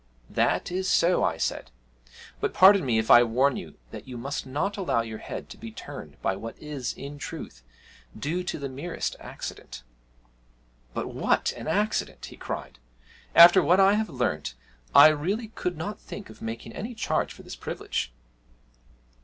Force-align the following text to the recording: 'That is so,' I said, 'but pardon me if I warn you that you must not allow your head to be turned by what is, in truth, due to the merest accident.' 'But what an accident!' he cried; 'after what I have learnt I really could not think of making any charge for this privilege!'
'That 0.31 0.71
is 0.71 0.89
so,' 0.89 1.23
I 1.23 1.37
said, 1.37 1.69
'but 2.39 2.55
pardon 2.55 2.83
me 2.83 2.97
if 2.97 3.11
I 3.11 3.21
warn 3.21 3.55
you 3.55 3.77
that 3.91 4.07
you 4.07 4.17
must 4.17 4.47
not 4.47 4.75
allow 4.75 5.01
your 5.01 5.19
head 5.19 5.47
to 5.49 5.57
be 5.57 5.69
turned 5.71 6.19
by 6.23 6.35
what 6.35 6.57
is, 6.57 6.93
in 6.93 7.19
truth, 7.19 7.61
due 8.17 8.43
to 8.45 8.57
the 8.57 8.67
merest 8.67 9.15
accident.' 9.19 9.83
'But 10.95 11.13
what 11.13 11.51
an 11.51 11.67
accident!' 11.67 12.25
he 12.25 12.35
cried; 12.35 12.79
'after 13.35 13.61
what 13.61 13.79
I 13.79 13.93
have 13.93 14.09
learnt 14.09 14.55
I 14.95 15.09
really 15.09 15.49
could 15.49 15.77
not 15.77 15.99
think 15.99 16.31
of 16.31 16.41
making 16.41 16.73
any 16.73 16.95
charge 16.95 17.31
for 17.31 17.43
this 17.43 17.55
privilege!' 17.55 18.11